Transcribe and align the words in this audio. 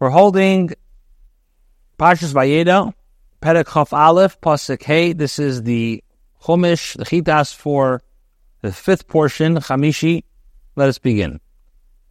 We're 0.00 0.10
holding 0.10 0.70
Parshas 1.98 2.32
Vayera, 2.32 2.94
Perek 3.42 3.72
Chaf 3.72 3.92
Aleph, 3.92 4.40
Pasuk 4.40 4.80
Hey. 4.80 5.12
This 5.12 5.40
is 5.40 5.64
the 5.64 6.04
Chumash, 6.40 6.96
the 6.96 7.04
Chitas 7.04 7.52
for 7.52 8.00
the 8.62 8.70
fifth 8.70 9.08
portion, 9.08 9.56
Chamishi. 9.56 10.22
Let 10.76 10.88
us 10.88 10.98
begin. 10.98 11.40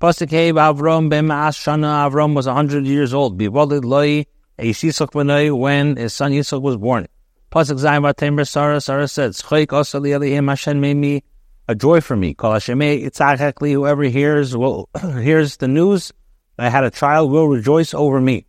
Pasuk 0.01 0.29
Hey, 0.29 0.51
Avram 0.51 1.09
ben 1.09 1.27
Shana, 1.27 2.11
Avram 2.11 2.35
was 2.35 2.45
100 2.45 2.85
years 2.85 3.13
old. 3.13 3.39
Bivolid 3.39 3.85
Loi, 3.85 4.25
Yisok 4.59 5.11
Benoi, 5.11 5.57
when 5.57 5.95
his 5.95 6.13
son 6.13 6.33
Yisok 6.33 6.61
was 6.61 6.75
born. 6.75 7.07
Pasuk 7.53 7.79
Zayim 7.79 8.03
Vatemer 8.03 8.45
Sarah, 8.45 8.81
Sarah 8.81 9.07
said, 9.07 9.31
Schoik 9.31 9.67
Osali 9.67 10.09
Elihim 10.09 10.49
Hashem 10.49 10.81
made 10.81 10.97
me 10.97 11.23
a 11.69 11.75
joy 11.75 12.01
for 12.01 12.17
me. 12.17 12.33
Kol 12.33 12.51
Hashem 12.51 12.79
Itzachekli, 12.79 13.71
whoever 13.71 14.03
hears, 14.03 14.57
will, 14.57 14.89
hears 15.21 15.55
the 15.55 15.69
news, 15.69 16.11
I 16.59 16.69
had 16.69 16.83
a 16.83 16.91
child 16.91 17.31
will 17.31 17.47
rejoice 17.47 17.93
over 17.93 18.19
me. 18.19 18.45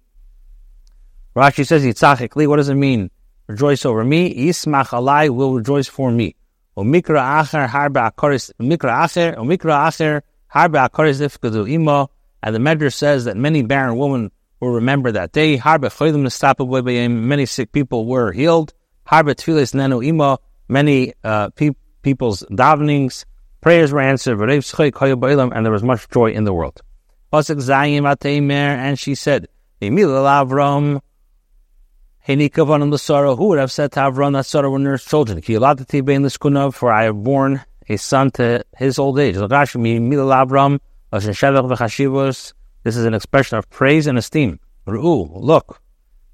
Rashi 1.36 1.66
says, 1.66 1.84
Yitzachikli, 1.84 2.46
what 2.46 2.56
does 2.56 2.68
it 2.68 2.74
mean? 2.74 3.10
Rejoice 3.46 3.84
over 3.84 4.04
me. 4.04 4.34
Yismach 4.34 4.88
alai 4.88 5.28
will 5.28 5.54
rejoice 5.54 5.86
for 5.86 6.10
me. 6.10 6.34
Omikra 6.76 7.42
acher 7.42 7.68
harba 7.68 8.10
akoris, 8.10 8.50
omikra 8.60 9.04
acher, 9.04 9.36
omikra 9.36 9.86
acher 9.88 10.22
harba 10.54 10.88
akoris 10.88 11.20
ifkadu 11.20 11.70
imo. 11.70 12.10
And 12.42 12.54
the 12.54 12.60
Medrash 12.60 12.94
says 12.94 13.24
that 13.24 13.36
many 13.36 13.62
barren 13.62 13.96
women 13.98 14.30
will 14.60 14.70
remember 14.70 15.12
that 15.12 15.32
day. 15.32 15.58
Harba 15.58 15.90
choydim 15.90 16.22
nestapabayim, 16.22 17.10
many 17.10 17.46
sick 17.46 17.72
people 17.72 18.06
were 18.06 18.32
healed. 18.32 18.72
Harba 19.06 19.34
tfilis 19.34 19.74
nenu 19.74 20.04
imo, 20.04 20.38
many 20.68 21.14
uh, 21.24 21.50
pe- 21.50 21.70
people's 22.02 22.42
davenings, 22.50 23.24
prayers 23.60 23.92
were 23.92 24.00
answered. 24.00 24.40
And 24.40 25.66
there 25.66 25.72
was 25.72 25.82
much 25.82 26.08
joy 26.10 26.32
in 26.32 26.44
the 26.44 26.52
world. 26.52 26.80
Pasuk 27.32 27.56
Zayim 27.56 28.10
Ateimer, 28.10 28.50
and 28.50 28.98
she 28.98 29.14
said, 29.14 29.48
Avram, 29.82 31.02
who 32.24 33.48
would 33.48 33.58
have 33.58 33.70
said 33.70 33.92
to 33.92 34.00
Avram 34.00 34.32
that 34.32 34.46
Sarah 34.46 34.70
would 34.70 34.80
nurse 34.80 35.04
children? 35.04 35.42
For 35.42 36.92
I 36.92 37.02
have 37.04 37.22
born 37.22 37.60
a 37.88 37.96
son 37.98 38.30
to 38.32 38.64
his 38.76 38.98
old 38.98 39.18
age. 39.18 39.34
This 39.34 39.42
is 42.96 43.04
an 43.04 43.14
expression 43.14 43.58
of 43.58 43.68
praise 43.70 44.06
and 44.06 44.18
esteem. 44.18 44.60
Look, 44.86 45.80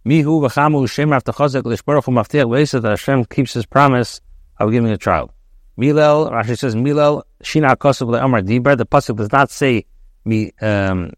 Mihu 0.05 0.41
v'chamu 0.43 0.89
shem 0.89 1.11
avtachazek 1.11 1.63
lishbaruch 1.63 2.05
u'maftiach 2.05 2.83
that 2.83 2.91
Hashem 2.91 3.25
keeps 3.25 3.55
His 3.55 3.67
promise 3.67 4.21
of 4.59 4.71
giving 4.71 4.91
a 4.91 4.99
child. 4.99 5.33
Milel, 5.79 6.31
Rashi 6.31 6.59
says, 6.59 6.77
Milel 6.77 7.23
shina 7.43 7.77
kosav 7.77 8.09
le'amar 8.09 8.43
diber. 8.47 8.77
The 8.77 8.87
pasuk 8.87 9.17
does 9.17 9.33
not 9.33 9.51
say 9.51 9.87
mi 10.25 10.53
um, 10.61 11.13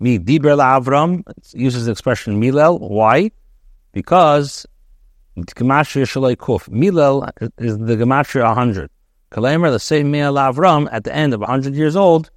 diber 0.00 0.56
Avram. 0.58 1.22
Uses 1.52 1.86
the 1.86 1.92
expression 1.92 2.40
milel. 2.40 2.80
Why? 2.80 3.30
Because 3.92 4.66
gematria 5.36 6.04
shaloi 6.04 6.36
kuf. 6.36 6.68
Milel 6.68 7.28
is 7.58 7.78
the 7.78 7.96
gematria 7.96 8.54
hundred. 8.54 8.90
Kalemer 9.30 9.70
the 9.70 9.78
same 9.78 10.10
me'al 10.10 10.34
Avram 10.34 10.88
at 10.92 11.04
the 11.04 11.14
end 11.14 11.34
of 11.34 11.40
hundred 11.42 11.74
years 11.74 11.96
old. 11.96 12.30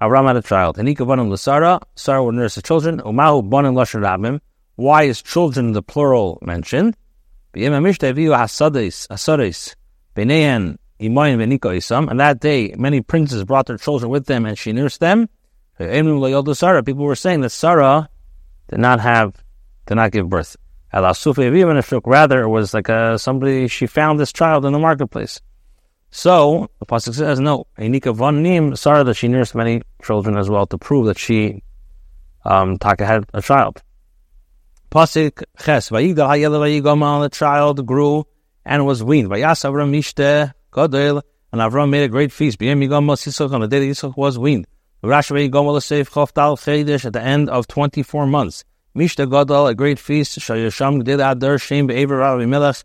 Avram 0.00 0.26
had 0.26 0.36
a 0.36 0.42
child. 0.42 0.78
And 0.78 0.88
ikavanim 0.88 1.30
l'Sara. 1.30 1.80
Sarah 1.96 2.24
would 2.24 2.34
nurse 2.34 2.54
the 2.56 2.62
children. 2.62 3.00
Umahu 3.00 3.48
bonim 3.48 3.74
lashon 3.74 4.00
rabim. 4.02 4.40
Why 4.76 5.04
is 5.04 5.22
children 5.22 5.72
the 5.72 5.82
plural 5.82 6.38
mentioned? 6.42 6.96
And 7.56 7.72
that 12.20 12.38
day, 12.40 12.74
many 12.76 13.00
princes 13.00 13.44
brought 13.44 13.66
their 13.66 13.76
children 13.76 14.10
with 14.10 14.26
them, 14.26 14.46
and 14.46 14.58
she 14.58 14.72
nursed 14.72 14.98
them. 14.98 15.28
People 15.78 17.04
were 17.04 17.16
saying 17.16 17.40
that 17.40 17.50
Sarah 17.50 18.08
did 18.68 18.78
not 18.78 19.00
have, 19.00 19.34
did 19.86 19.96
not 19.96 20.12
give 20.12 20.28
birth. 20.28 20.56
Rather, 20.92 22.42
it 22.42 22.48
was 22.48 22.74
like 22.74 22.88
a, 22.88 23.18
somebody, 23.18 23.66
she 23.68 23.86
found 23.86 24.20
this 24.20 24.32
child 24.32 24.64
in 24.64 24.72
the 24.72 24.78
marketplace. 24.78 25.40
So, 26.10 26.70
the 26.78 26.86
Pasuk 26.86 27.14
says, 27.14 27.40
no, 27.40 27.66
Enika 27.76 28.14
von 28.14 28.40
Nim, 28.42 28.76
Sarah, 28.76 29.02
that 29.02 29.14
she 29.14 29.26
nursed 29.26 29.56
many 29.56 29.82
children 30.04 30.38
as 30.38 30.48
well 30.48 30.66
to 30.66 30.78
prove 30.78 31.06
that 31.06 31.18
she, 31.18 31.64
um, 32.44 32.78
Taka 32.78 33.04
had 33.04 33.24
a 33.34 33.42
child. 33.42 33.82
Pasuk 34.92 35.42
Ches, 35.58 35.90
Vayigdal 35.90 36.28
Hayel 36.28 37.22
the 37.22 37.28
child 37.30 37.84
grew 37.84 38.24
and 38.64 38.86
was 38.86 39.02
weaned. 39.02 39.28
Vayas 39.28 39.64
Avram 39.68 39.90
Mishte 39.90 40.52
Godel, 40.70 41.20
and 41.50 41.60
Avram 41.60 41.90
made 41.90 42.04
a 42.04 42.08
great 42.08 42.30
feast. 42.30 42.60
B'yem 42.60 42.78
Yigom 42.86 43.06
Yisok, 43.06 43.52
on 43.52 43.60
the 43.62 43.66
day 43.66 43.80
that 43.80 43.86
Yisok 43.86 44.16
was 44.16 44.38
weaned. 44.38 44.66
Rashi 45.04 45.50
Yigom 45.50 45.66
Seif 45.82 46.08
Chedesh, 46.08 47.04
at 47.04 47.12
the 47.12 47.20
end 47.22 47.50
of 47.50 47.66
24 47.66 48.26
months. 48.26 48.64
Godel, 48.96 49.68
a 49.68 49.74
great 49.74 49.98
feast. 49.98 50.38
Shayasham 50.38 51.02
Gdil 51.02 51.30
Adar 51.32 51.58
Shem 51.58 51.86
Be'ever 51.86 52.16
Ravi 52.16 52.46
Melech. 52.46 52.76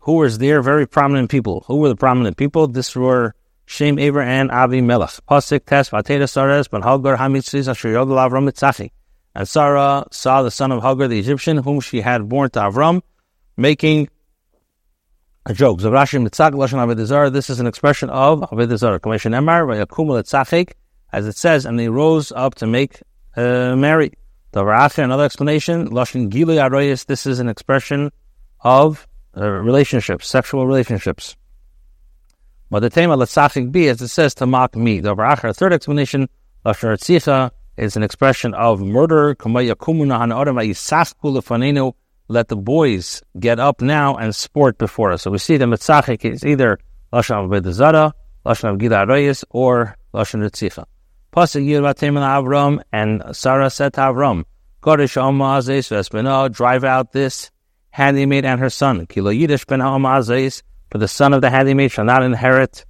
Who 0.00 0.16
was 0.16 0.36
there? 0.36 0.60
Very 0.60 0.86
prominent 0.86 1.30
people. 1.30 1.64
Who 1.66 1.76
were 1.76 1.88
the 1.88 1.96
prominent 1.96 2.36
people? 2.36 2.66
This 2.66 2.94
were 2.94 3.34
Shem 3.64 3.98
Aver 3.98 4.20
and 4.20 4.50
Avi 4.50 4.82
Melech. 4.82 5.20
Pasuk 5.26 5.64
Tes 5.64 5.88
Vateda 5.88 6.28
Sares 6.28 6.68
Ben 6.68 6.82
Hagar 6.82 7.16
Hamitzis 7.16 7.66
Asher 7.66 7.92
Yodel 7.92 8.16
Avram 8.16 8.46
Mitzachi. 8.46 8.90
And 9.34 9.48
Sarah 9.48 10.04
saw 10.10 10.42
the 10.42 10.50
son 10.50 10.70
of 10.70 10.82
Hagar 10.82 11.08
the 11.08 11.18
Egyptian, 11.18 11.56
whom 11.56 11.80
she 11.80 12.02
had 12.02 12.28
born 12.28 12.50
to 12.50 12.60
Avram, 12.60 13.00
making 13.56 14.10
a 15.46 15.54
joke. 15.54 15.80
This 15.80 17.50
is 17.50 17.60
an 17.60 17.66
expression 17.66 18.10
of 18.10 18.40
Avedizar. 18.40 19.00
Commission 19.00 19.32
Emar, 19.32 19.66
as 21.12 21.26
it 21.26 21.36
says, 21.36 21.66
and 21.66 21.78
they 21.78 21.88
rose 21.88 22.32
up 22.32 22.54
to 22.56 22.66
make 22.66 23.02
uh, 23.36 23.76
merry. 23.76 24.12
The 24.52 24.62
Rashi, 24.62 25.04
another 25.04 25.24
explanation, 25.24 25.90
Lashon 25.90 26.30
Gili 26.30 26.56
Aroyas, 26.56 27.06
this 27.06 27.26
is 27.26 27.38
an 27.38 27.48
expression 27.48 28.10
of 28.60 29.06
uh, 29.36 29.48
relationships, 29.48 30.26
sexual 30.26 30.66
relationships. 30.66 31.36
But 32.70 32.80
the 32.80 32.90
tema 32.90 33.16
Latzachik 33.16 33.70
B, 33.70 33.88
as 33.88 34.00
it 34.02 34.08
says, 34.08 34.34
to 34.36 34.46
mock 34.46 34.74
me. 34.74 35.00
The 35.00 35.14
third 35.54 35.72
explanation, 35.72 36.28
Lashon 36.64 36.96
Tzicha, 36.98 37.50
is 37.76 37.96
an 37.96 38.02
expression 38.02 38.54
of 38.54 38.80
murder. 38.80 39.36
Let 42.30 42.48
the 42.48 42.56
boys 42.56 43.22
get 43.38 43.58
up 43.58 43.80
now 43.80 44.16
and 44.16 44.34
sport 44.34 44.76
before 44.76 45.12
us. 45.12 45.22
So 45.22 45.30
we 45.30 45.38
see 45.38 45.56
the 45.56 45.64
mitzachik 45.64 46.24
is 46.26 46.44
either 46.44 46.78
lashon 47.10 47.48
bedazara, 47.48 48.12
lashon 48.44 48.72
of 48.72 48.78
gila 48.78 49.06
reyes, 49.06 49.44
or 49.48 49.96
lashon 50.12 50.42
ritzicha. 50.42 50.84
Pasuk 51.32 51.64
yir 51.64 51.82
Avram 51.82 52.82
and 52.92 53.22
Sarah 53.32 53.70
said 53.70 53.92
to 53.94 54.00
Avram, 54.00 54.44
Kodesh 54.82 55.16
Amazes 55.16 56.52
drive 56.52 56.84
out 56.84 57.12
this 57.12 57.50
handmaid 57.90 58.44
and 58.44 58.60
her 58.60 58.70
son. 58.70 59.06
Kilo 59.06 59.30
Yiddish 59.30 59.66
ben 59.66 59.80
Amazes, 59.80 60.62
for 60.90 60.98
the 60.98 61.08
son 61.08 61.34
of 61.34 61.42
the 61.42 61.50
handmaid 61.50 61.90
shall 61.90 62.04
not 62.04 62.22
inherit 62.22 62.84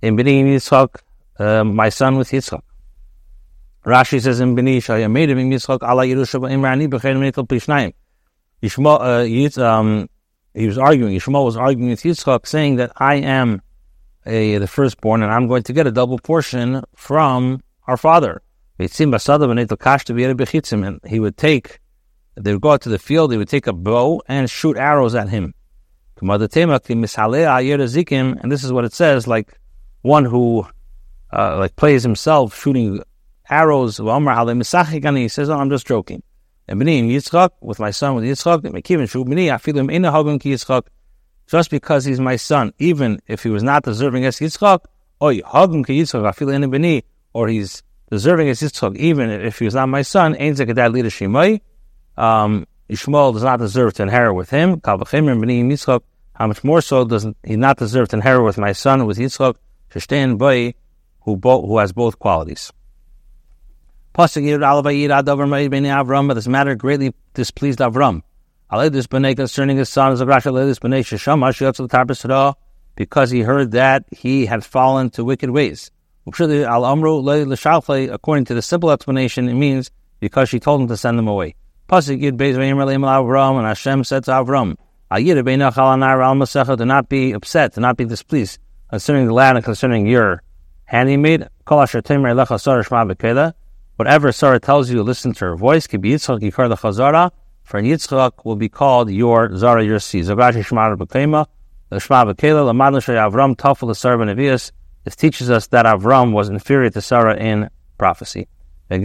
in 0.00 0.16
B'nai 0.16 0.44
Yitzchak, 0.44 0.96
uh, 1.38 1.64
my 1.64 1.88
son 1.88 2.16
with 2.16 2.30
Yitzchak. 2.30 2.62
Rashi 3.84 4.22
says 4.22 4.40
in 4.40 4.54
made 4.54 5.30
him 5.30 5.50
Yitzchak 5.50 5.82
ala 5.82 6.04
Yerusha 6.04 6.40
Imrani 6.40 6.88
b'chein 6.88 7.18
meitel 7.18 7.46
pishnayim. 7.46 7.92
Yishmael, 8.62 9.58
uh, 9.58 9.64
um, 9.64 10.08
he 10.54 10.66
was 10.66 10.78
arguing, 10.78 11.14
Yishmael 11.14 11.44
was 11.44 11.56
arguing 11.56 11.90
with 11.90 12.02
Yitzchak, 12.02 12.46
saying 12.46 12.76
that 12.76 12.92
I 12.96 13.16
am 13.16 13.60
a, 14.24 14.58
the 14.58 14.68
firstborn 14.68 15.22
and 15.22 15.32
I'm 15.32 15.48
going 15.48 15.64
to 15.64 15.72
get 15.72 15.86
a 15.86 15.90
double 15.90 16.18
portion 16.18 16.82
from 16.94 17.60
our 17.86 17.96
father. 17.96 18.42
And 18.78 18.88
he 18.88 19.04
would 21.20 21.36
take, 21.36 21.80
they 22.34 22.52
would 22.52 22.62
go 22.62 22.70
out 22.70 22.82
to 22.82 22.88
the 22.88 22.98
field, 22.98 23.30
they 23.30 23.36
would 23.36 23.48
take 23.48 23.66
a 23.66 23.72
bow 23.72 24.22
and 24.26 24.50
shoot 24.50 24.76
arrows 24.76 25.14
at 25.14 25.28
him. 25.28 25.54
And 26.20 28.52
this 28.52 28.64
is 28.64 28.72
what 28.72 28.84
it 28.84 28.92
says, 28.92 29.26
like 29.26 29.58
one 30.02 30.24
who 30.24 30.66
uh, 31.32 31.58
like 31.58 31.76
plays 31.76 32.02
himself 32.02 32.56
shooting 32.56 33.02
arrows. 33.48 33.98
He 33.98 35.28
says, 35.28 35.50
oh, 35.50 35.58
I'm 35.58 35.70
just 35.70 35.86
joking. 35.86 36.22
With 36.68 37.78
my 37.78 37.90
son, 37.90 38.14
with 38.14 38.24
Yitzchak, 38.24 38.62
just 41.46 41.70
because 41.70 42.04
he's 42.04 42.20
my 42.20 42.36
son, 42.36 42.72
even 42.78 43.20
if 43.26 43.42
he 43.42 43.50
was 43.50 43.62
not 43.62 43.82
deserving 43.82 44.24
as 44.24 44.38
Yitzchak, 44.38 44.80
or 47.32 47.48
he's 47.48 47.82
deserving 48.10 48.48
as 48.48 48.60
Yitzchak, 48.60 48.96
even 48.96 49.30
if 49.30 49.58
he 49.58 49.64
was 49.64 49.74
not 49.74 49.88
my 49.88 50.02
son, 50.02 50.36
Ain't 50.38 50.58
Zekedai 50.58 50.92
leader 50.92 51.10
um, 52.16 52.66
Ishmael 52.88 53.32
does 53.32 53.42
not 53.42 53.58
deserve 53.58 53.94
to 53.94 54.02
inherit 54.02 54.34
with 54.34 54.50
him. 54.50 54.80
How 54.84 54.96
much 56.46 56.64
more 56.64 56.80
so 56.80 57.04
does 57.04 57.26
he 57.44 57.56
not 57.56 57.78
deserve 57.78 58.08
to 58.08 58.16
inherit 58.16 58.44
with 58.44 58.58
my 58.58 58.72
son, 58.72 59.06
with 59.06 59.18
Yitzchak, 59.18 59.54
who, 61.24 61.36
who 61.36 61.78
has 61.78 61.92
both 61.92 62.18
qualities. 62.18 62.72
Pasuk 64.14 64.42
Yid 64.44 64.60
Alavayid 64.60 65.08
Adavar 65.08 65.48
Ma'id 65.48 66.34
this 66.34 66.48
matter 66.48 66.74
greatly 66.74 67.14
displeased 67.34 67.78
Avram. 67.78 68.22
Aledis 68.70 69.06
Bnei 69.06 69.36
concerning 69.36 69.76
his 69.76 69.88
sons 69.88 70.20
of 70.20 70.28
Rash 70.28 70.44
Aledis 70.44 70.78
Bnei 70.78 71.00
Sheshama 71.00 71.50
Shiatz 71.50 71.86
Tarpasra, 71.88 72.54
because 72.94 73.30
he 73.30 73.40
heard 73.40 73.70
that 73.72 74.04
he 74.10 74.46
had 74.46 74.64
fallen 74.64 75.10
to 75.10 75.24
wicked 75.24 75.50
ways. 75.50 75.90
According 76.26 76.54
to 78.44 78.54
the 78.54 78.62
simple 78.62 78.90
explanation, 78.90 79.48
it 79.48 79.54
means 79.54 79.90
because 80.20 80.48
she 80.48 80.60
told 80.60 80.80
him 80.80 80.88
to 80.88 80.96
send 80.96 81.18
them 81.18 81.26
away. 81.28 81.56
Avram, 81.88 83.58
and 83.58 83.66
Hashem 83.66 84.04
said 84.04 84.24
to 84.24 84.30
Avram, 84.30 84.76
do 86.76 86.84
not 86.86 87.08
be 87.08 87.32
upset, 87.32 87.74
do 87.74 87.80
not 87.80 87.96
be 87.96 88.04
displeased 88.04 88.58
concerning 88.88 89.26
the 89.26 89.34
land 89.34 89.58
and 89.58 89.64
concerning 89.64 90.06
your 90.06 90.42
handmaid. 90.84 91.48
Whatever 93.96 94.32
Sarah 94.32 94.60
tells 94.60 94.90
you, 94.90 95.02
listen 95.02 95.32
to 95.34 95.44
her 95.44 95.56
voice. 95.56 95.86
The 95.86 95.98
for 97.62 97.80
Yitzchak 97.80 98.44
will 98.44 98.56
be 98.56 98.68
called 98.68 99.10
your 99.10 99.56
Zara, 99.56 99.84
your 99.84 99.98
seed. 99.98 100.24
This 105.04 105.16
teaches 105.16 105.50
us 105.50 105.66
that 105.68 105.86
Avram 105.86 106.32
was 106.32 106.48
inferior 106.48 106.90
to 106.90 107.00
Sarah 107.00 107.36
in 107.36 107.68
prophecy. 107.98 108.48
But 108.88 109.04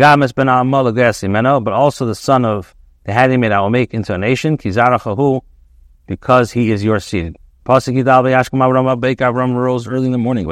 also 1.74 2.06
the 2.06 2.16
son 2.16 2.46
of 2.46 2.76
the 3.04 3.14
handmaid 3.14 3.52
I 3.52 3.62
will 3.62 3.70
make 3.70 3.94
into 3.94 4.14
a 4.14 4.18
nation, 4.18 4.58
because 6.06 6.52
he 6.52 6.72
is 6.72 6.84
your 6.84 7.00
seed. 7.00 7.38
Avram 7.66 9.56
rose 9.56 9.88
early 9.88 10.06
in 10.06 10.12
the 10.12 10.18
morning. 10.18 10.48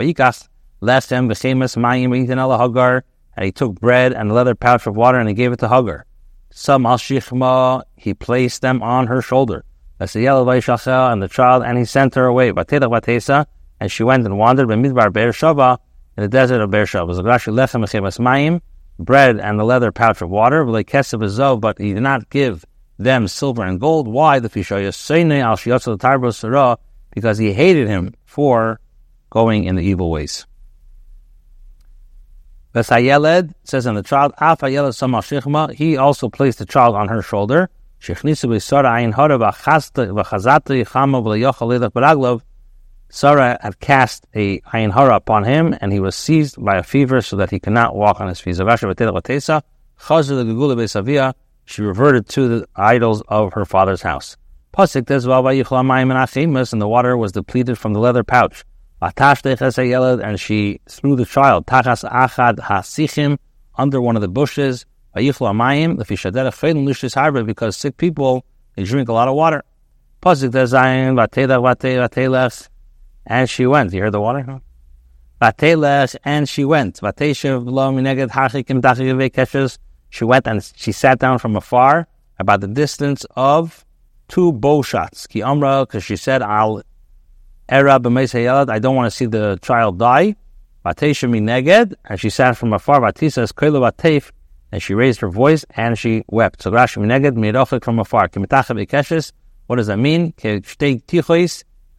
Last 0.82 1.10
him 1.12 1.32
and 3.38 3.46
he 3.46 3.52
took 3.52 3.80
bread 3.80 4.14
and 4.14 4.32
a 4.32 4.34
leather 4.34 4.56
pouch 4.56 4.88
of 4.88 4.96
water 4.96 5.20
and 5.20 5.28
he 5.28 5.36
gave 5.36 5.52
it 5.52 5.60
to 5.60 5.68
Hagar. 5.68 6.06
Some 6.52 6.86
al 6.86 6.98
he 7.98 8.14
placed 8.14 8.62
them 8.62 8.82
on 8.82 9.08
her 9.08 9.22
shoulder. 9.22 9.66
And 10.00 10.10
the 10.10 11.30
child, 11.30 11.64
and 11.64 11.78
he 11.78 11.86
sent 11.86 12.16
her 12.16 12.26
away. 12.26 12.52
And 13.86 13.92
she 13.92 14.02
went 14.02 14.26
and 14.26 14.40
wandered 14.40 14.68
by 14.68 14.74
Midbar 14.74 15.14
Beersheba 15.14 15.80
in 16.18 16.24
the 16.24 16.28
desert 16.28 16.60
of 16.60 16.72
Beersheba. 16.72 17.14
Bread 18.98 19.40
and 19.40 19.60
the 19.60 19.64
leather 19.64 19.92
pouch 19.92 20.24
of 20.24 20.30
water, 20.32 20.66
but 20.66 21.78
he 21.78 21.94
did 21.94 22.02
not 22.02 22.28
give 22.32 22.66
them 22.98 23.28
silver 23.28 23.64
and 23.64 23.80
gold. 23.80 24.08
Why? 24.08 24.40
The 24.40 24.50
because 27.12 27.38
he 27.38 27.54
hated 27.54 27.88
him 27.88 28.16
for 28.26 28.80
going 29.30 29.66
in 29.66 29.76
the 29.76 29.84
evil 29.84 30.10
ways. 30.10 30.48
Vesayeled 32.74 33.54
says 33.66 33.86
in 33.86 33.94
the 33.94 34.02
child, 34.02 34.34
he 35.78 35.96
also 35.96 36.30
placed 36.30 36.58
the 36.58 36.66
child 36.66 36.96
on 36.96 37.08
her 37.08 37.22
shoulder. 37.22 37.70
Sarah 43.10 43.58
had 43.62 43.80
cast 43.80 44.26
a 44.36 44.60
ayin 44.62 44.92
hara 44.92 45.16
upon 45.16 45.44
him, 45.44 45.76
and 45.80 45.94
he 45.94 46.00
was 46.00 46.16
seized 46.16 46.64
by 46.64 46.76
a 46.78 46.84
fever 46.84 47.22
so 47.22 47.36
that 47.38 47.52
he 47.52 47.60
could 47.60 47.74
not 47.74 47.96
walk 47.96 48.20
on 48.20 48.28
his 48.28 48.40
feet 48.40 48.58
she 51.66 51.82
reverted 51.82 52.30
to 52.30 52.48
the 52.48 52.68
idols 52.76 53.24
of 53.28 53.54
her 53.54 53.66
father's 53.66 54.02
house. 54.02 54.38
And 54.78 54.88
the 56.82 56.88
water 56.88 57.18
was 57.18 57.32
depleted 57.32 57.78
from 57.78 57.94
the 57.94 58.00
leather 58.00 58.24
pouch. 58.24 58.66
And 59.02 60.40
she 60.40 60.80
threw 60.90 61.16
the 61.16 61.26
child 61.26 61.66
under 63.78 64.02
one 64.02 64.16
of 64.16 64.22
the 64.22 64.28
bushes. 64.28 64.86
Because 67.46 67.78
sick 67.78 67.98
people 67.98 68.46
they 68.76 68.84
drink 68.84 69.10
a 69.10 69.14
lot 69.14 69.28
of 69.28 69.36
water. 69.36 69.64
And 73.26 73.50
she 73.50 73.66
went. 73.66 73.94
You 73.94 74.02
heard 74.02 74.14
the 74.14 74.22
water? 74.22 74.62
and 76.24 76.50
she 76.50 76.66
went. 76.66 77.00
She 80.10 80.24
went 80.24 80.48
and 80.48 80.72
she 80.76 80.92
sat 80.92 81.20
down 81.20 81.40
from 81.40 81.56
afar, 81.56 82.08
about 82.40 82.62
the 82.62 82.68
distance 82.68 83.26
of 83.36 83.86
two 84.28 84.54
bow 84.54 84.82
shots. 84.82 85.28
Ki 85.28 85.42
amra, 85.42 85.86
because 85.86 86.04
she 86.04 86.16
said, 86.16 86.42
"I'll 86.42 86.82
era 87.68 87.96
I 87.96 88.80
don't 88.80 88.96
want 88.96 89.12
to 89.12 89.12
see 89.12 89.26
the 89.26 89.60
child 89.62 90.00
die." 90.00 90.36
And 90.86 92.20
she 92.20 92.30
sat 92.30 92.58
from 92.58 92.74
afar. 92.74 93.02
Vatisa 93.02 94.32
and 94.72 94.82
she 94.82 94.94
raised 94.94 95.20
her 95.22 95.30
voice 95.30 95.66
and 95.72 95.98
she 95.98 96.24
wept. 96.28 96.62
So 96.64 96.72
Rashi 96.72 96.98
mineged 96.98 97.36
mirofik 97.36 97.84
from 97.84 98.00
afar. 98.00 98.30
What 99.68 99.76
does 99.78 99.88
that 99.88 99.98
mean? 99.98 100.34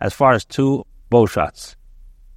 as 0.01 0.13
far 0.13 0.33
as 0.33 0.45
two 0.45 0.85
bow 1.11 1.27
shots. 1.27 1.77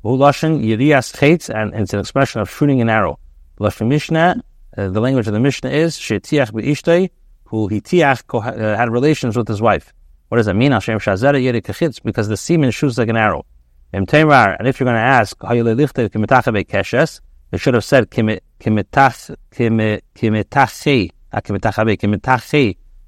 Ulashin 0.04 0.64
yirias 0.64 1.16
chaitz, 1.16 1.50
and 1.50 1.74
it's 1.74 1.94
an 1.94 2.00
expression 2.00 2.42
of 2.42 2.50
shooting 2.50 2.82
an 2.82 2.90
arrow. 2.90 3.20
Lashon 3.60 3.88
Mishnah 3.88 4.42
uh, 4.78 4.88
the 4.90 5.02
language 5.02 5.28
of 5.28 5.34
the 5.34 5.40
Mishnah 5.40 5.70
is 5.72 5.98
Shetiach 5.98 6.54
be'ishtei, 6.54 7.10
who 7.46 7.68
hitiach 7.70 8.24
uh, 8.34 8.78
had 8.78 8.90
relations 8.90 9.36
with 9.36 9.48
his 9.48 9.62
wife. 9.62 9.92
What 10.30 10.38
does 10.38 10.46
that 10.46 10.56
mean? 10.56 10.72
Hashem 10.72 11.00
shazera 11.00 11.42
yeri 11.42 11.62
kechitz, 11.62 12.02
because 12.02 12.28
the 12.28 12.38
semen 12.38 12.72
shoots 12.72 12.98
like 12.98 13.10
an 13.10 13.18
arrow. 13.18 13.46
and 13.92 14.08
if 14.14 14.80
you're 14.80 14.86
going 14.86 14.96
to 14.96 15.02
ask, 15.02 15.38
keshes, 15.40 17.20
it 17.52 17.58
should 17.60 17.74
have 17.74 17.84
said 17.84 18.12
kimitache 18.12 19.36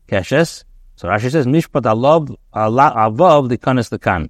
keshes. 0.09 0.63
So 0.95 1.07
Rashi 1.07 1.31
says 1.31 1.45
mishpat 1.45 1.83
alav 1.83 2.35
avav 2.53 3.49
the 3.49 3.57
kanis 3.57 3.89
the 3.89 3.99
kan. 3.99 4.29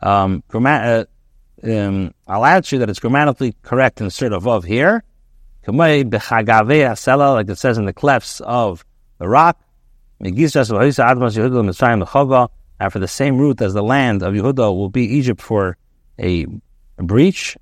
Um, 0.00 0.42
uh, 0.52 1.04
um, 1.64 2.14
I'll 2.28 2.44
answer 2.44 2.78
that 2.78 2.90
it's 2.90 3.00
grammatically 3.00 3.54
correct 3.62 3.98
to 3.98 4.04
insert 4.04 4.32
avav 4.32 4.64
here 4.64 5.02
like 5.68 7.48
it 7.48 7.58
says 7.58 7.78
in 7.78 7.86
the 7.86 7.92
clefts 7.92 8.40
of 8.40 8.84
the 9.18 9.28
rock. 9.28 9.60
For 10.18 10.24
the 12.98 13.08
same 13.08 13.38
route 13.38 13.60
as 13.60 13.74
the 13.74 13.82
land 13.82 14.22
of 14.22 14.34
Yehuda 14.34 14.76
will 14.76 14.90
be 14.90 15.04
Egypt 15.04 15.40
for 15.40 15.76
a, 16.18 16.46
a 16.98 17.02
breach. 17.02 17.56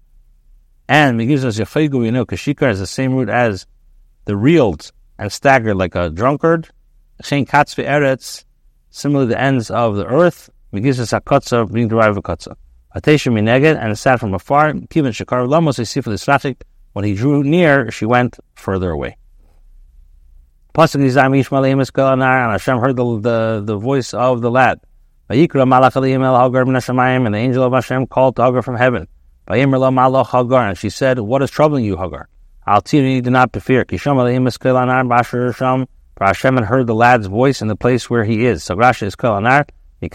And 0.87 1.19
Kashikar 1.19 2.70
is 2.70 2.78
the 2.78 2.87
same 2.87 3.14
route 3.14 3.30
as 3.30 3.66
the 4.26 4.37
reeled 4.37 4.92
and 5.19 5.32
staggered 5.32 5.76
like 5.76 5.94
a 5.94 6.10
drunkard. 6.10 6.69
Similarly, 7.22 9.28
the 9.28 9.40
ends 9.40 9.70
of 9.70 9.96
the 9.96 10.06
earth. 10.06 10.50
Being 10.75 11.88
derived 11.88 12.19
of 12.19 12.25
Katza. 12.25 12.56
And 12.94 13.99
sat 13.99 14.21
from 14.21 14.35
afar. 14.35 14.73
Kivin 14.73 15.12
Shakar 15.12 15.49
Lamos, 15.49 15.79
I 15.79 15.82
see 15.85 16.00
for 16.00 16.11
this. 16.11 16.26
When 16.93 17.05
he 17.05 17.15
drew 17.15 17.43
near, 17.43 17.91
she 17.91 18.05
went 18.06 18.38
further 18.55 18.91
away. 18.91 19.17
And 20.76 20.91
Hashem 20.91 22.78
heard 22.78 22.97
the, 22.97 23.21
the, 23.21 23.62
the 23.64 23.76
voice 23.76 24.14
of 24.14 24.40
the 24.43 24.50
lad. 24.50 24.81
And 25.28 25.40
the 25.40 27.35
angel 27.35 27.64
of 27.64 27.73
Hashem 27.73 28.07
called 28.07 28.37
to 28.37 28.45
Hagar 28.45 28.62
from 28.62 28.76
heaven. 28.76 29.09
And 29.47 30.78
she 30.78 30.90
said, 30.90 31.19
What 31.19 31.43
is 31.43 31.50
troubling 31.50 31.85
you, 31.85 31.97
Hagar? 31.97 32.28
Al 32.66 32.81
do 32.81 33.21
not 33.23 33.54
fear. 33.62 33.85
For 36.16 36.26
Hashem 36.26 36.54
had 36.57 36.64
heard 36.64 36.87
the 36.87 36.95
lad's 36.95 37.26
voice 37.26 37.61
in 37.61 37.69
the 37.69 37.76
place 37.76 38.09
where 38.09 38.25
he 38.25 38.47
is. 38.47 38.62
So 38.62 38.76
Rashi 38.76 39.02
is 39.02 39.16
kol 39.16 39.33
anar. 39.33 39.69
What 40.00 40.10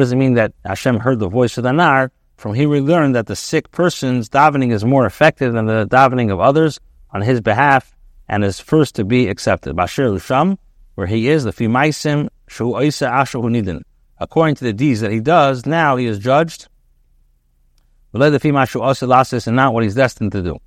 does 0.00 0.12
it 0.12 0.16
mean 0.16 0.34
that 0.34 0.52
Hashem 0.64 0.98
heard 1.00 1.18
the 1.18 1.28
voice 1.28 1.58
of 1.58 1.64
the 1.64 1.72
nar? 1.72 2.12
From 2.36 2.54
here 2.54 2.68
we 2.68 2.80
learn 2.80 3.12
that 3.12 3.26
the 3.26 3.36
sick 3.36 3.70
person's 3.70 4.28
davening 4.28 4.72
is 4.72 4.84
more 4.84 5.06
effective 5.06 5.52
than 5.52 5.66
the 5.66 5.86
davening 5.86 6.32
of 6.32 6.40
others 6.40 6.80
on 7.10 7.22
his 7.22 7.40
behalf 7.40 7.94
and 8.28 8.44
is 8.44 8.58
first 8.60 8.94
to 8.96 9.04
be 9.04 9.28
accepted. 9.28 9.76
Bashir 9.76 10.12
Lusham, 10.12 10.58
where 10.94 11.06
he 11.06 11.28
is, 11.28 11.44
the 11.44 11.52
Fimaisim, 11.52 12.28
Shu 12.48 12.72
Ashu 12.72 13.42
Nidin. 13.44 13.82
According 14.18 14.56
to 14.56 14.64
the 14.64 14.72
deeds 14.72 15.00
that 15.00 15.10
he 15.10 15.20
does, 15.20 15.66
now 15.66 15.96
he 15.96 16.06
is 16.06 16.18
judged. 16.18 16.68
And 18.14 19.56
not 19.56 19.74
what 19.74 19.82
he's 19.82 19.94
destined 19.94 20.32
to 20.32 20.42
do. 20.42 20.58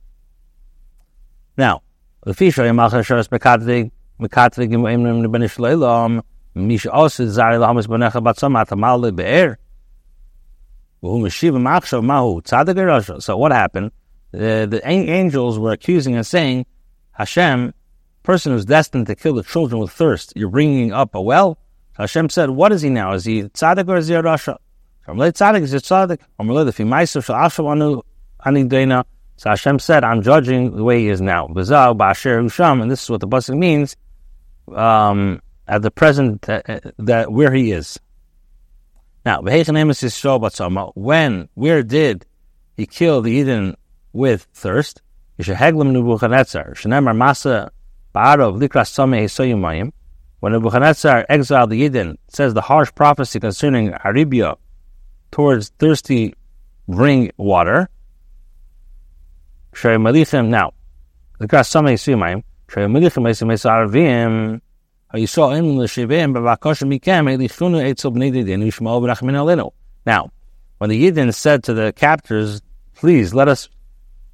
Now, 1.58 1.82
the 2.24 2.34
Fisha 2.34 2.64
Yamachasharas 2.64 3.30
Mekatvig, 4.20 4.70
Mekatvig 4.70 4.70
Imrim 4.70 5.26
Benish 5.28 5.58
Leilam, 5.58 6.22
Misha 6.54 6.92
Osa 6.92 7.24
Zari 7.24 7.58
Lahamas 7.60 7.88
Benecha 7.88 8.22
Batsamat 8.24 8.72
Amal 8.72 9.12
Be'er. 9.12 9.58
So 13.22 13.38
what 13.38 13.52
happened? 13.52 13.92
Uh, 14.34 14.66
the 14.66 14.82
angels 14.86 15.60
were 15.60 15.72
accusing 15.72 16.16
and 16.16 16.26
saying, 16.26 16.66
Hashem, 17.12 17.74
person 18.24 18.54
who's 18.54 18.66
destined 18.66 19.08
to 19.08 19.16
kill 19.16 19.36
the 19.36 19.44
children 19.44 19.80
with 19.80 19.92
thirst, 19.92 20.34
you're 20.36 20.50
bringing 20.50 20.92
up 20.92 21.14
a 21.14 21.22
well? 21.22 21.58
Hashem 21.94 22.30
said, 22.30 22.50
what 22.50 22.72
is 22.72 22.82
he 22.82 22.90
now? 22.90 23.14
Is 23.14 23.26
he 23.26 23.44
tzaddik 23.44 23.88
or 23.88 23.98
is 23.98 24.08
he 24.08 24.16
a 24.16 24.24
rasha? 24.24 24.58
So 29.38 29.50
Hashem 29.50 29.80
said, 29.80 30.04
I'm 30.04 30.22
judging 30.24 30.76
the 30.76 30.84
way 30.84 31.00
he 31.02 31.10
is 31.10 31.22
now. 31.22 31.46
And 31.46 31.56
this 31.56 31.70
is 31.70 33.10
what 33.10 33.20
the 33.20 33.28
pasuk 33.28 33.58
means 33.58 33.96
um, 34.74 35.42
at 35.68 35.82
the 35.82 35.92
present 35.92 36.48
uh, 36.48 36.62
uh 36.68 36.80
that 37.00 37.32
where 37.32 37.54
he 37.54 37.72
is. 37.72 38.00
Now, 39.26 39.42
when, 40.94 41.50
where 41.56 41.84
did 41.84 42.26
he 42.78 42.86
kill 42.86 43.22
the 43.22 43.32
Eden 43.32 43.76
with 44.14 44.48
thirst? 44.54 45.02
When 50.40 50.54
Nebuchadnezzar 50.54 51.26
exiled 51.28 51.70
the 51.72 51.82
Yidden, 51.82 52.18
says 52.28 52.54
the 52.54 52.62
harsh 52.62 52.92
prophecy 52.94 53.40
concerning 53.40 53.94
Arabia 54.04 54.56
towards 55.32 55.70
thirsty 55.80 56.36
bring 56.88 57.32
water. 57.38 57.90
Now, 59.84 60.74
Now, 62.68 62.90
when 70.78 70.90
the 70.90 71.04
Yidden 71.04 71.34
said 71.34 71.64
to 71.64 71.74
the 71.74 71.94
captors, 71.96 72.62
please 72.96 73.34
let 73.34 73.48
us 73.48 73.70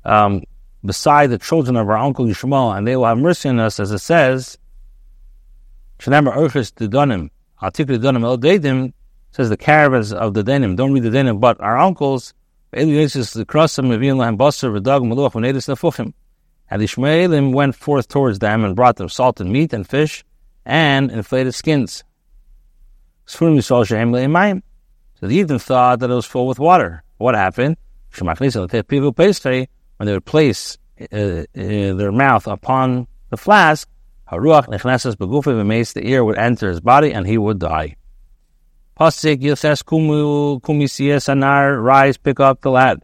um, 0.03 0.43
beside 0.83 1.27
the 1.27 1.37
children 1.37 1.75
of 1.75 1.87
our 1.89 1.97
uncle 1.97 2.25
Yishmael, 2.25 2.75
and 2.77 2.87
they 2.87 2.95
will 2.95 3.05
have 3.05 3.17
mercy 3.17 3.49
on 3.49 3.59
us, 3.59 3.79
as 3.79 3.91
it 3.91 3.99
says, 3.99 4.57
Shanamar 5.99 6.35
Urchis 6.35 6.73
Dedanim, 6.73 7.29
Atik 7.61 7.85
Dedanim 7.85 8.23
El 8.23 8.37
Dedim, 8.39 8.93
says 9.31 9.49
the 9.49 9.57
caravans 9.57 10.11
of 10.11 10.33
the 10.33 10.43
Denim, 10.43 10.75
don't 10.75 10.93
read 10.93 11.03
the 11.03 11.11
Denim, 11.11 11.39
but 11.39 11.59
our 11.61 11.77
uncles, 11.77 12.33
the 12.71 12.79
Krosam, 12.79 13.85
Mavin 13.85 14.15
Lahem 14.15 14.37
Basar. 14.37 16.13
And 16.71 16.81
Ishmaelim 16.81 17.53
went 17.53 17.75
forth 17.75 18.07
towards 18.07 18.39
them 18.39 18.63
and 18.63 18.75
brought 18.77 18.95
them 18.95 19.09
salt 19.09 19.41
and 19.41 19.51
meat 19.51 19.73
and 19.73 19.85
fish 19.87 20.23
and 20.65 21.11
inflated 21.11 21.53
skins. 21.53 22.05
So 23.25 23.53
the 25.27 25.37
Yidden 25.37 25.61
thought 25.61 25.99
that 25.99 26.09
it 26.09 26.13
was 26.13 26.25
full 26.25 26.47
with 26.47 26.59
water. 26.59 27.03
What 27.17 27.35
happened? 27.35 27.75
When 28.17 28.35
they 28.35 30.13
would 30.13 30.25
place 30.25 30.77
uh, 30.99 31.05
uh, 31.15 31.43
their 31.53 32.11
mouth 32.11 32.47
upon 32.47 33.07
the 33.29 33.37
flask, 33.37 33.87
Haruach 34.31 34.65
begufe 34.67 35.93
the 35.93 36.07
ear 36.07 36.23
would 36.23 36.37
enter 36.37 36.69
his 36.69 36.79
body 36.79 37.13
and 37.13 37.27
he 37.27 37.37
would 37.37 37.59
die. 37.59 37.97
Rise, 38.97 39.21
pick 42.17 42.39
up 42.39 42.61
the 42.61 42.71
lad. 42.71 43.03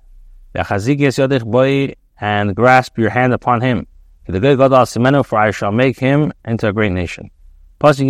And 2.19 2.55
grasp 2.55 2.97
your 2.97 3.09
hand 3.09 3.33
upon 3.33 3.61
him. 3.61 3.87
For 4.27 5.37
I 5.37 5.51
shall 5.51 5.71
make 5.71 5.99
him 5.99 6.33
into 6.43 6.67
a 6.67 6.73
great 6.73 6.91
nation. 6.91 7.31
Hashem 7.79 8.09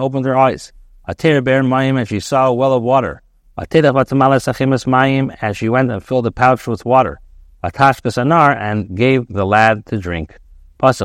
opened 0.00 0.24
her 0.24 0.36
eyes. 0.36 0.72
Atir 1.08 1.44
Bear 1.44 1.62
Mayim, 1.62 1.98
and 1.98 2.08
she 2.08 2.20
saw 2.20 2.48
a 2.48 2.54
well 2.54 2.72
of 2.74 2.82
water. 2.82 3.22
Achimas 3.58 4.84
Mayim, 4.86 5.36
and 5.40 5.56
she 5.56 5.68
went 5.68 5.90
and 5.90 6.02
filled 6.02 6.24
the 6.24 6.32
pouch 6.32 6.66
with 6.66 6.84
water. 6.84 7.20
Atashkas 7.64 8.16
Anar, 8.16 8.56
and 8.56 8.96
gave 8.96 9.26
the 9.28 9.46
lad 9.46 9.86
to 9.86 9.98
drink. 9.98 10.38
Hashem, 10.80 11.02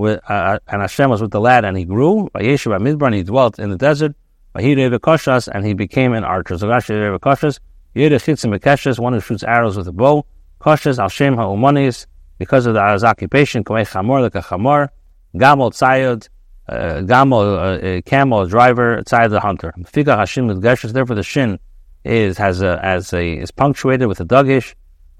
uh, 0.00 0.04
uh, 0.04 0.58
and 0.68 0.80
Hashem 0.80 1.10
was 1.10 1.20
with 1.20 1.30
the 1.32 1.40
lad, 1.40 1.64
and 1.64 1.76
he 1.76 1.84
grew. 1.84 2.30
Vayeshu 2.34 2.78
Midbar, 2.78 3.06
and 3.06 3.14
he 3.14 3.22
dwelt 3.22 3.58
in 3.58 3.70
the 3.70 3.76
desert. 3.76 4.14
Vahire 4.54 4.98
Koshas, 4.98 5.48
and 5.52 5.66
he 5.66 5.74
became 5.74 6.14
an 6.14 6.24
archer. 6.24 6.54
Zagash 6.54 7.18
Koshas, 7.18 7.58
Yerichitzim 7.98 8.56
Bekeshas, 8.56 8.98
one 8.98 9.12
who 9.12 9.20
shoots 9.20 9.42
arrows 9.42 9.76
with 9.76 9.88
a 9.88 9.92
bow. 9.92 10.24
Koshas, 10.60 10.98
Alshem 10.98 11.36
Ha'umanis, 11.36 12.06
because 12.38 12.66
of 12.66 12.74
the, 12.74 12.92
his 12.92 13.04
occupation, 13.04 13.64
kamei 13.64 13.86
chamor 13.86 14.22
like 14.22 14.34
a 14.34 14.40
chamor, 14.40 14.88
Gamal 15.34 15.70
tzayod, 15.72 16.28
uh, 16.68 17.02
gamol 17.02 17.98
uh, 17.98 18.02
camel 18.02 18.46
driver, 18.46 19.02
tzayod 19.02 19.30
the 19.30 19.40
hunter. 19.40 19.74
Fika 19.86 20.16
hashim 20.16 20.50
geshes. 20.60 20.92
Therefore, 20.92 21.16
the 21.16 21.22
shin 21.22 21.58
is 22.04 22.38
has 22.38 22.62
a 22.62 22.80
as 22.82 23.12
a 23.12 23.38
is 23.38 23.50
punctuated 23.50 24.08
with 24.08 24.20
a 24.20 24.24
dugish. 24.24 24.74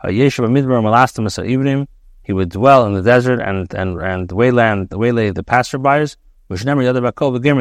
Yeshiva 0.05 0.49
midbar 0.49 0.83
malastim 0.83 1.27
ibrim. 1.45 1.87
He 2.23 2.33
would 2.33 2.51
dwell 2.51 2.87
in 2.87 2.95
the 2.95 3.03
desert 3.03 3.41
and 3.41 3.73
and 3.75 4.01
and 4.01 4.33
wayland 4.33 4.91
waylay 4.91 5.31
the 5.31 5.45
passerbyers. 5.45 6.17
Which 6.47 6.65
never 6.65 6.83
the 6.83 6.89
other 6.89 7.03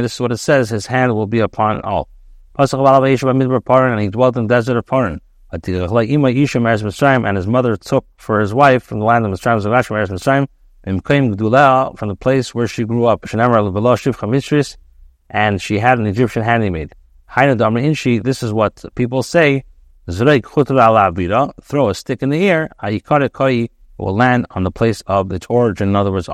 This 0.01 0.13
is 0.13 0.21
what 0.21 0.31
it 0.31 0.37
says. 0.37 0.69
His 0.69 0.85
hand 0.85 1.13
will 1.13 1.27
be 1.27 1.39
upon 1.39 1.81
all. 1.81 2.07
And 2.57 4.01
he 4.01 4.07
dwelt 4.07 4.35
in 4.35 4.47
the 4.47 4.55
desert 4.55 4.77
of 4.77 4.85
Paran. 4.85 5.21
And 5.53 5.63
his 7.37 7.47
mother 7.47 7.77
took 7.77 8.05
for 8.17 8.39
his 8.39 8.53
wife 8.53 8.83
from 8.83 8.99
the 8.99 9.05
land 9.05 9.25
of 9.25 9.31
Mitzrayim, 9.31 10.47
from 11.97 12.07
the 12.09 12.15
place 12.15 12.55
where 12.55 12.67
she 12.67 12.83
grew 12.83 13.05
up. 13.05 13.25
And 15.29 15.61
she 15.61 15.79
had 15.79 15.99
an 15.99 16.07
Egyptian 16.07 16.43
handmaid. 16.43 16.93
This 18.23 18.43
is 18.43 18.53
what 18.53 18.83
people 18.95 19.23
say. 19.23 19.63
Throw 20.09 21.89
a 21.89 21.93
stick 21.93 22.23
in 22.23 22.29
the 22.29 22.49
air, 22.49 22.69
will 23.99 24.15
land 24.15 24.45
on 24.51 24.63
the 24.63 24.71
place 24.71 25.01
of 25.01 25.31
its 25.31 25.45
origin. 25.49 25.89
In 25.89 25.95
other 25.95 26.11
words, 26.11 26.29